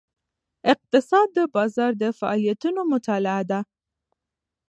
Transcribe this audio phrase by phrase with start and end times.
[0.73, 3.59] اقتصاد د بازار د فعالیتونو مطالعه ده.